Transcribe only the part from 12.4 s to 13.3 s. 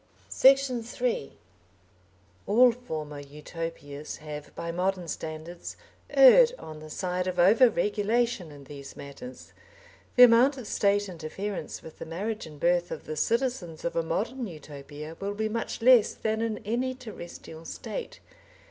and birth of the